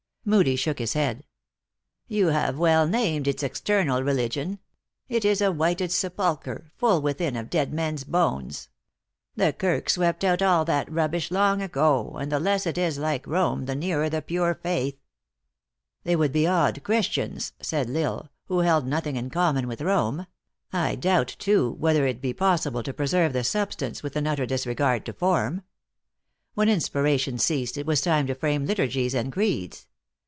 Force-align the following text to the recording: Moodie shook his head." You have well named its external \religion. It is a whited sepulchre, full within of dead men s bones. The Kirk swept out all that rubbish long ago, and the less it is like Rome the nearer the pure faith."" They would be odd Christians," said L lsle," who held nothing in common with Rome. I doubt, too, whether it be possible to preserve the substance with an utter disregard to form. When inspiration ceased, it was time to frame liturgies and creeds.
Moodie 0.23 0.55
shook 0.55 0.77
his 0.77 0.93
head." 0.93 1.23
You 2.07 2.27
have 2.27 2.55
well 2.59 2.87
named 2.87 3.27
its 3.27 3.41
external 3.41 4.03
\religion. 4.03 4.59
It 5.09 5.25
is 5.25 5.41
a 5.41 5.51
whited 5.51 5.91
sepulchre, 5.91 6.71
full 6.77 7.01
within 7.01 7.35
of 7.35 7.49
dead 7.49 7.73
men 7.73 7.95
s 7.95 8.03
bones. 8.03 8.69
The 9.35 9.51
Kirk 9.51 9.89
swept 9.89 10.23
out 10.23 10.43
all 10.43 10.63
that 10.65 10.91
rubbish 10.91 11.31
long 11.31 11.59
ago, 11.63 12.17
and 12.19 12.31
the 12.31 12.39
less 12.39 12.67
it 12.67 12.77
is 12.77 12.99
like 12.99 13.25
Rome 13.25 13.65
the 13.65 13.73
nearer 13.73 14.11
the 14.11 14.21
pure 14.21 14.53
faith."" 14.53 14.95
They 16.03 16.15
would 16.15 16.31
be 16.31 16.45
odd 16.45 16.83
Christians," 16.83 17.53
said 17.59 17.89
L 17.89 17.95
lsle," 17.95 18.29
who 18.45 18.59
held 18.59 18.85
nothing 18.85 19.15
in 19.15 19.31
common 19.31 19.67
with 19.67 19.81
Rome. 19.81 20.27
I 20.71 20.93
doubt, 20.93 21.35
too, 21.39 21.71
whether 21.79 22.05
it 22.05 22.21
be 22.21 22.31
possible 22.31 22.83
to 22.83 22.93
preserve 22.93 23.33
the 23.33 23.43
substance 23.43 24.03
with 24.03 24.15
an 24.15 24.27
utter 24.27 24.45
disregard 24.45 25.03
to 25.07 25.13
form. 25.13 25.63
When 26.53 26.69
inspiration 26.69 27.39
ceased, 27.39 27.75
it 27.75 27.87
was 27.87 28.01
time 28.01 28.27
to 28.27 28.35
frame 28.35 28.67
liturgies 28.67 29.15
and 29.15 29.33
creeds. 29.33 29.87